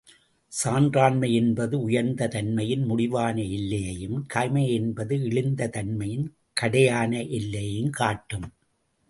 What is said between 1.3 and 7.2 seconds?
என்பது உயர்ந்த தன்மையின் முடிவான எல்லையையும், கயமை என்பது இழிந்த தன்மையின் கடையான